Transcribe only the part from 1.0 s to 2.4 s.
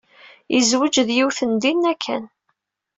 d yiwet n dinna kan.